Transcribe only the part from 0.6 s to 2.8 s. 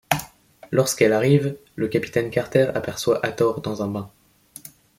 Lorsqu'elle arrive, le capitaine Carter